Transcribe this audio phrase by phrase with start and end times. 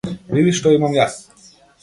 [0.37, 1.21] Види што имам јас.